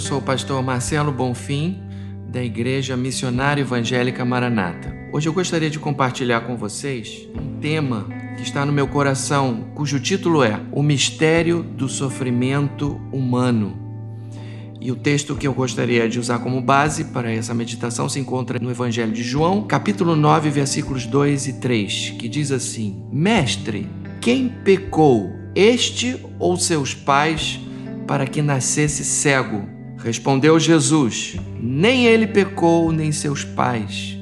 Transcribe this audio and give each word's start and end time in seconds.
sou 0.00 0.18
o 0.18 0.22
pastor 0.22 0.62
Marcelo 0.62 1.12
Bonfim, 1.12 1.78
da 2.26 2.42
Igreja 2.42 2.96
Missionária 2.96 3.60
Evangélica 3.60 4.24
Maranata. 4.24 4.96
Hoje 5.12 5.28
eu 5.28 5.32
gostaria 5.32 5.68
de 5.68 5.78
compartilhar 5.78 6.40
com 6.40 6.56
vocês 6.56 7.28
um 7.38 7.60
tema 7.60 8.08
que 8.34 8.42
está 8.42 8.64
no 8.64 8.72
meu 8.72 8.88
coração, 8.88 9.70
cujo 9.74 10.00
título 10.00 10.42
é 10.42 10.58
O 10.72 10.82
Mistério 10.82 11.62
do 11.62 11.86
Sofrimento 11.86 12.98
Humano. 13.12 13.78
E 14.80 14.90
o 14.90 14.96
texto 14.96 15.36
que 15.36 15.46
eu 15.46 15.52
gostaria 15.52 16.08
de 16.08 16.18
usar 16.18 16.38
como 16.38 16.62
base 16.62 17.04
para 17.04 17.30
essa 17.30 17.52
meditação 17.52 18.08
se 18.08 18.18
encontra 18.18 18.58
no 18.58 18.70
Evangelho 18.70 19.12
de 19.12 19.22
João, 19.22 19.64
capítulo 19.64 20.16
9, 20.16 20.48
versículos 20.48 21.04
2 21.04 21.46
e 21.46 21.52
3, 21.60 22.14
que 22.18 22.26
diz 22.26 22.50
assim: 22.50 23.04
Mestre, 23.12 23.86
quem 24.18 24.48
pecou, 24.48 25.30
este 25.54 26.18
ou 26.38 26.56
seus 26.56 26.94
pais, 26.94 27.60
para 28.06 28.26
que 28.26 28.40
nascesse 28.40 29.04
cego? 29.04 29.79
Respondeu 30.02 30.58
Jesus: 30.58 31.36
Nem 31.60 32.06
ele 32.06 32.26
pecou, 32.26 32.90
nem 32.90 33.12
seus 33.12 33.44
pais, 33.44 34.16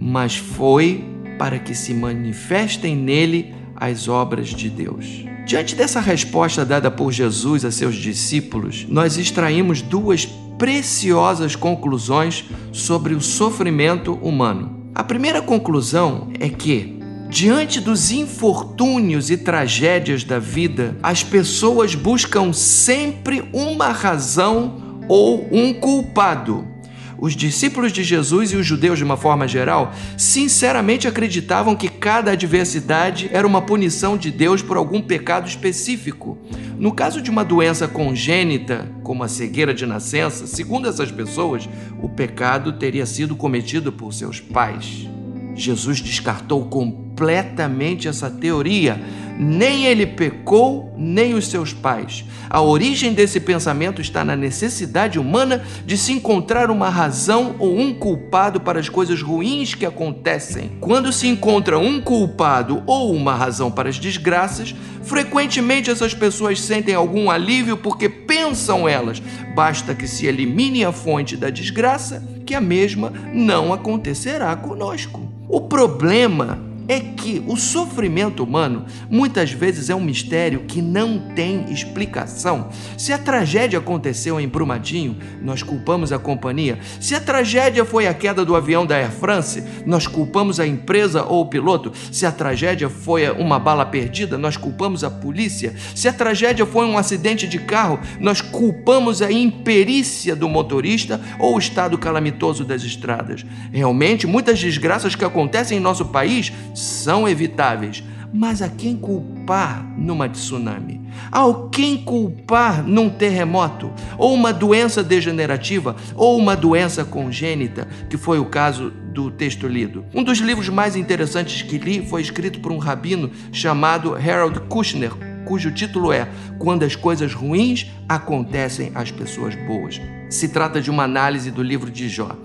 mas 0.00 0.36
foi 0.36 1.04
para 1.38 1.58
que 1.58 1.74
se 1.74 1.94
manifestem 1.94 2.94
nele 2.94 3.54
as 3.74 4.08
obras 4.08 4.48
de 4.48 4.68
Deus. 4.68 5.24
Diante 5.46 5.74
dessa 5.74 6.00
resposta 6.00 6.64
dada 6.64 6.90
por 6.90 7.12
Jesus 7.12 7.64
a 7.64 7.70
seus 7.70 7.94
discípulos, 7.94 8.84
nós 8.88 9.16
extraímos 9.16 9.80
duas 9.80 10.26
preciosas 10.58 11.54
conclusões 11.54 12.44
sobre 12.72 13.14
o 13.14 13.20
sofrimento 13.20 14.14
humano. 14.14 14.90
A 14.94 15.04
primeira 15.04 15.40
conclusão 15.40 16.30
é 16.40 16.48
que, 16.48 16.98
diante 17.28 17.80
dos 17.80 18.10
infortúnios 18.10 19.30
e 19.30 19.36
tragédias 19.36 20.24
da 20.24 20.38
vida, 20.38 20.96
as 21.02 21.22
pessoas 21.22 21.94
buscam 21.94 22.52
sempre 22.52 23.44
uma 23.52 23.88
razão 23.88 24.85
ou 25.08 25.48
um 25.52 25.74
culpado. 25.74 26.76
Os 27.18 27.34
discípulos 27.34 27.92
de 27.92 28.04
Jesus 28.04 28.52
e 28.52 28.56
os 28.56 28.66
judeus, 28.66 28.98
de 28.98 29.04
uma 29.04 29.16
forma 29.16 29.48
geral, 29.48 29.92
sinceramente 30.18 31.08
acreditavam 31.08 31.74
que 31.74 31.88
cada 31.88 32.32
adversidade 32.32 33.30
era 33.32 33.46
uma 33.46 33.62
punição 33.62 34.18
de 34.18 34.30
Deus 34.30 34.60
por 34.60 34.76
algum 34.76 35.00
pecado 35.00 35.48
específico. 35.48 36.36
No 36.78 36.92
caso 36.92 37.22
de 37.22 37.30
uma 37.30 37.42
doença 37.42 37.88
congênita, 37.88 38.92
como 39.02 39.24
a 39.24 39.28
cegueira 39.28 39.72
de 39.72 39.86
nascença, 39.86 40.46
segundo 40.46 40.88
essas 40.88 41.10
pessoas, 41.10 41.66
o 42.02 42.08
pecado 42.08 42.74
teria 42.74 43.06
sido 43.06 43.34
cometido 43.34 43.90
por 43.90 44.12
seus 44.12 44.38
pais. 44.38 45.08
Jesus 45.54 46.02
descartou 46.02 46.66
completamente 46.66 48.08
essa 48.08 48.30
teoria. 48.30 49.00
Nem 49.38 49.84
ele 49.86 50.06
pecou, 50.06 50.94
nem 50.96 51.34
os 51.34 51.48
seus 51.48 51.72
pais. 51.72 52.24
A 52.48 52.60
origem 52.60 53.12
desse 53.12 53.38
pensamento 53.38 54.00
está 54.00 54.24
na 54.24 54.34
necessidade 54.34 55.18
humana 55.18 55.62
de 55.84 55.98
se 55.98 56.12
encontrar 56.12 56.70
uma 56.70 56.88
razão 56.88 57.56
ou 57.58 57.78
um 57.78 57.92
culpado 57.92 58.60
para 58.60 58.80
as 58.80 58.88
coisas 58.88 59.20
ruins 59.20 59.74
que 59.74 59.84
acontecem. 59.84 60.72
Quando 60.80 61.12
se 61.12 61.28
encontra 61.28 61.78
um 61.78 62.00
culpado 62.00 62.82
ou 62.86 63.12
uma 63.12 63.34
razão 63.34 63.70
para 63.70 63.88
as 63.88 63.98
desgraças, 63.98 64.74
frequentemente 65.02 65.90
essas 65.90 66.14
pessoas 66.14 66.60
sentem 66.60 66.94
algum 66.94 67.30
alívio 67.30 67.76
porque 67.76 68.08
pensam 68.08 68.88
elas, 68.88 69.20
basta 69.54 69.94
que 69.94 70.06
se 70.06 70.26
elimine 70.26 70.84
a 70.84 70.92
fonte 70.92 71.36
da 71.36 71.50
desgraça, 71.50 72.22
que 72.46 72.54
a 72.54 72.60
mesma 72.60 73.12
não 73.32 73.72
acontecerá 73.72 74.54
conosco. 74.56 75.26
O 75.48 75.60
problema 75.60 76.65
é 76.88 77.00
que 77.00 77.42
o 77.46 77.56
sofrimento 77.56 78.44
humano 78.44 78.86
muitas 79.10 79.50
vezes 79.50 79.90
é 79.90 79.94
um 79.94 80.00
mistério 80.00 80.60
que 80.60 80.80
não 80.80 81.18
tem 81.34 81.70
explicação. 81.72 82.68
Se 82.96 83.12
a 83.12 83.18
tragédia 83.18 83.78
aconteceu 83.78 84.40
em 84.40 84.48
Brumadinho, 84.48 85.16
nós 85.42 85.62
culpamos 85.62 86.12
a 86.12 86.18
companhia. 86.18 86.78
Se 87.00 87.14
a 87.14 87.20
tragédia 87.20 87.84
foi 87.84 88.06
a 88.06 88.14
queda 88.14 88.44
do 88.44 88.54
avião 88.54 88.86
da 88.86 88.96
Air 88.96 89.10
France, 89.10 89.62
nós 89.84 90.06
culpamos 90.06 90.60
a 90.60 90.66
empresa 90.66 91.24
ou 91.24 91.42
o 91.42 91.46
piloto. 91.46 91.92
Se 92.12 92.26
a 92.26 92.32
tragédia 92.32 92.88
foi 92.88 93.28
uma 93.30 93.58
bala 93.58 93.84
perdida, 93.84 94.38
nós 94.38 94.56
culpamos 94.56 95.02
a 95.02 95.10
polícia. 95.10 95.74
Se 95.94 96.08
a 96.08 96.12
tragédia 96.12 96.64
foi 96.64 96.86
um 96.86 96.98
acidente 96.98 97.46
de 97.46 97.58
carro, 97.58 97.98
nós 98.20 98.40
culpamos 98.40 99.22
a 99.22 99.30
imperícia 99.30 100.36
do 100.36 100.48
motorista 100.48 101.20
ou 101.38 101.56
o 101.56 101.58
estado 101.58 101.98
calamitoso 101.98 102.64
das 102.64 102.82
estradas. 102.82 103.44
Realmente, 103.72 104.26
muitas 104.26 104.58
desgraças 104.58 105.14
que 105.14 105.24
acontecem 105.24 105.78
em 105.78 105.80
nosso 105.80 106.06
país 106.06 106.52
são 106.76 107.26
evitáveis, 107.26 108.04
mas 108.32 108.60
a 108.60 108.68
quem 108.68 108.96
culpar 108.96 109.82
numa 109.96 110.28
tsunami? 110.28 111.00
A 111.32 111.42
quem 111.72 111.96
culpar 111.96 112.86
num 112.86 113.08
terremoto? 113.08 113.90
Ou 114.18 114.34
uma 114.34 114.52
doença 114.52 115.02
degenerativa? 115.02 115.96
Ou 116.14 116.36
uma 116.36 116.54
doença 116.54 117.04
congênita, 117.04 117.88
que 118.10 118.18
foi 118.18 118.38
o 118.38 118.44
caso 118.44 118.90
do 118.90 119.30
texto 119.30 119.66
lido? 119.66 120.04
Um 120.14 120.22
dos 120.22 120.38
livros 120.38 120.68
mais 120.68 120.96
interessantes 120.96 121.62
que 121.62 121.78
li 121.78 122.06
foi 122.06 122.20
escrito 122.20 122.60
por 122.60 122.72
um 122.72 122.78
rabino 122.78 123.30
chamado 123.50 124.14
Harold 124.14 124.60
Kushner, 124.68 125.12
cujo 125.46 125.70
título 125.70 126.12
é 126.12 126.28
Quando 126.58 126.82
as 126.82 126.94
coisas 126.94 127.32
ruins 127.32 127.86
acontecem 128.06 128.92
às 128.94 129.10
pessoas 129.10 129.54
boas. 129.54 129.98
Se 130.28 130.48
trata 130.48 130.82
de 130.82 130.90
uma 130.90 131.04
análise 131.04 131.50
do 131.50 131.62
livro 131.62 131.90
de 131.90 132.08
Jó. 132.08 132.36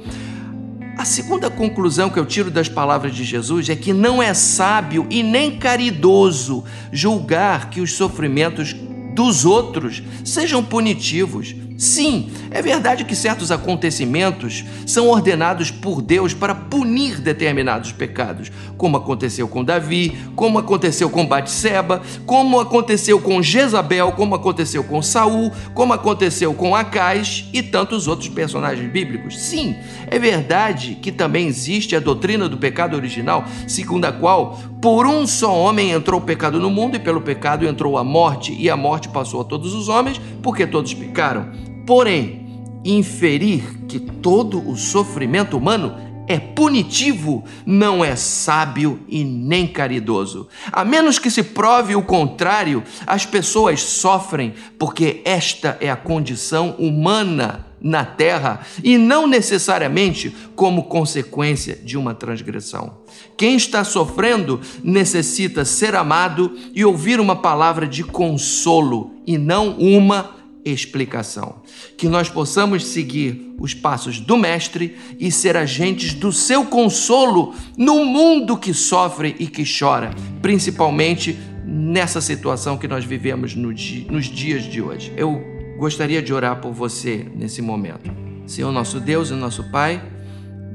A 1.02 1.06
segunda 1.06 1.50
conclusão 1.50 2.12
que 2.12 2.20
eu 2.20 2.28
tiro 2.28 2.52
das 2.52 2.70
palavras 2.70 3.16
de 3.16 3.24
Jesus 3.24 3.70
é 3.70 3.76
que 3.76 3.92
não 3.92 4.22
é 4.22 4.36
sábio 4.36 5.08
e 5.10 5.24
nem 5.24 5.58
caridoso 5.58 6.64
julgar 6.92 7.72
que 7.72 7.82
os 7.82 7.94
sofrimentos 7.94 8.76
dos 9.16 9.44
outros 9.44 10.04
sejam 10.24 10.64
punitivos. 10.64 11.56
Sim, 11.82 12.30
é 12.52 12.62
verdade 12.62 13.04
que 13.04 13.16
certos 13.16 13.52
acontecimentos 13.52 14.64
são 14.86 15.10
ordenados 15.10 15.72
por 15.72 16.00
Deus 16.00 16.32
para 16.32 16.54
punir 16.54 17.20
determinados 17.20 17.92
pecados, 17.92 18.52
como 18.78 18.98
aconteceu 18.98 19.48
com 19.48 19.64
Davi, 19.64 20.16
como 20.36 20.60
aconteceu 20.60 21.10
com 21.10 21.26
Batseba, 21.26 22.04
como 22.24 22.60
aconteceu 22.60 23.20
com 23.20 23.42
Jezabel, 23.42 24.12
como 24.12 24.36
aconteceu 24.36 24.84
com 24.84 25.02
Saul, 25.02 25.52
como 25.74 25.92
aconteceu 25.92 26.54
com 26.54 26.76
Acais 26.76 27.50
e 27.52 27.64
tantos 27.64 28.08
outros 28.08 28.30
personagens 28.30 28.92
bíblicos. 28.92 29.40
Sim, 29.40 29.76
é 30.06 30.20
verdade 30.20 31.00
que 31.02 31.12
também 31.12 31.48
existe 31.48 31.96
a 31.96 32.00
doutrina 32.00 32.48
do 32.48 32.60
pecado 32.60 32.96
original, 32.96 33.44
segundo 33.68 34.06
a 34.06 34.12
qual 34.12 34.60
por 34.80 35.08
um 35.08 35.26
só 35.26 35.52
homem 35.58 35.90
entrou 35.90 36.20
o 36.20 36.24
pecado 36.24 36.60
no 36.60 36.70
mundo 36.70 36.96
e 36.96 37.00
pelo 37.00 37.22
pecado 37.22 37.68
entrou 37.68 37.98
a 37.98 38.04
morte, 38.04 38.56
e 38.56 38.70
a 38.70 38.78
morte 38.78 39.10
passou 39.10 39.42
a 39.42 39.44
todos 39.44 39.74
os 39.74 39.90
homens, 39.90 40.22
porque 40.44 40.68
todos 40.68 40.94
pecaram. 40.94 41.71
Porém, 41.92 42.48
inferir 42.86 43.80
que 43.86 44.00
todo 44.00 44.66
o 44.66 44.78
sofrimento 44.78 45.58
humano 45.58 45.94
é 46.26 46.40
punitivo 46.40 47.44
não 47.66 48.02
é 48.02 48.16
sábio 48.16 49.02
e 49.10 49.26
nem 49.26 49.68
caridoso. 49.68 50.48
A 50.72 50.86
menos 50.86 51.20
que 51.20 51.30
se 51.30 51.44
prove 51.44 51.94
o 51.94 52.02
contrário, 52.02 52.82
as 53.06 53.26
pessoas 53.26 53.82
sofrem 53.82 54.54
porque 54.80 55.22
esta 55.26 55.78
é 55.82 55.92
a 55.92 55.98
condição 55.98 56.78
humana 56.80 57.68
na 57.82 58.06
terra 58.06 58.62
e 58.82 58.98
não 58.98 59.28
necessariamente 59.28 60.34
como 60.56 60.84
consequência 60.84 61.76
de 61.76 61.98
uma 61.98 62.14
transgressão. 62.14 63.00
Quem 63.36 63.58
está 63.58 63.84
sofrendo 63.84 64.62
necessita 64.82 65.66
ser 65.66 65.94
amado 65.96 66.56
e 66.74 66.86
ouvir 66.86 67.20
uma 67.20 67.36
palavra 67.36 67.86
de 67.86 68.02
consolo 68.02 69.12
e 69.28 69.38
não 69.38 69.72
uma 69.72 70.41
explicação. 70.64 71.62
Que 71.98 72.08
nós 72.08 72.30
possamos 72.30 72.86
seguir 72.86 73.56
os 73.60 73.74
passos 73.74 74.20
do 74.20 74.38
Mestre 74.38 74.96
e 75.20 75.32
ser 75.32 75.58
agentes 75.58 76.14
do 76.14 76.32
seu 76.32 76.66
consolo 76.66 77.54
no 77.78 78.06
mundo 78.06 78.58
que 78.58 78.74
sofre 78.74 79.36
e 79.40 79.48
que 79.48 79.64
chora, 79.64 80.12
principalmente 80.42 81.38
nessa 81.66 82.20
situação 82.20 82.78
que 82.78 82.88
nós 82.88 83.06
vivemos 83.06 83.56
no 83.56 83.72
nos 84.10 84.26
dias 84.26 84.64
de 84.64 84.82
hoje. 84.82 85.14
Eu 85.16 85.42
gostaria 85.78 86.22
de 86.22 86.34
orar 86.34 86.60
por 86.60 86.72
você 86.74 87.26
nesse 87.36 87.62
momento. 87.62 88.12
Senhor 88.46 88.72
nosso 88.72 89.00
Deus 89.00 89.30
e 89.30 89.34
nosso 89.34 89.64
Pai, 89.72 90.04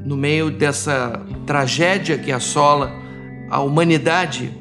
no 0.05 0.17
meio 0.17 0.51
dessa 0.51 1.21
tragédia 1.45 2.17
que 2.17 2.33
assola 2.33 2.93
a 3.51 3.61
humanidade, 3.61 4.53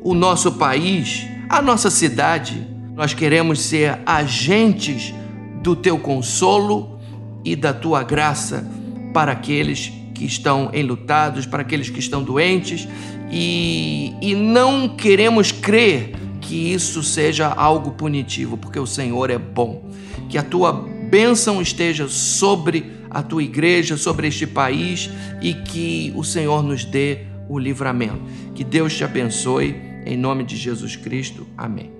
o 0.00 0.14
nosso 0.14 0.52
país, 0.52 1.26
a 1.48 1.60
nossa 1.60 1.90
cidade, 1.90 2.66
nós 2.96 3.12
queremos 3.12 3.60
ser 3.60 3.98
agentes 4.06 5.14
do 5.62 5.76
teu 5.76 5.98
consolo 5.98 6.98
e 7.44 7.54
da 7.54 7.72
tua 7.72 8.02
graça 8.02 8.66
para 9.12 9.32
aqueles 9.32 9.92
que 10.14 10.24
estão 10.24 10.70
enlutados, 10.72 11.44
para 11.44 11.60
aqueles 11.60 11.90
que 11.90 11.98
estão 11.98 12.22
doentes, 12.22 12.88
e, 13.30 14.14
e 14.22 14.34
não 14.34 14.88
queremos 14.88 15.52
crer 15.52 16.12
que 16.40 16.72
isso 16.72 17.02
seja 17.02 17.48
algo 17.48 17.92
punitivo, 17.92 18.56
porque 18.56 18.78
o 18.78 18.86
Senhor 18.86 19.30
é 19.30 19.38
bom. 19.38 19.90
Que 20.28 20.38
a 20.38 20.42
tua 20.42 20.72
bênção 20.72 21.60
esteja 21.60 22.08
sobre 22.08 22.92
a 23.10 23.22
tua 23.22 23.42
igreja, 23.42 23.96
sobre 23.96 24.28
este 24.28 24.46
país 24.46 25.10
e 25.42 25.54
que 25.54 26.12
o 26.16 26.24
Senhor 26.24 26.62
nos 26.62 26.84
dê 26.84 27.26
o 27.48 27.58
livramento. 27.58 28.20
Que 28.54 28.64
Deus 28.64 28.96
te 28.96 29.04
abençoe, 29.04 29.76
em 30.04 30.16
nome 30.16 30.44
de 30.44 30.56
Jesus 30.56 30.96
Cristo. 30.96 31.46
Amém. 31.56 31.95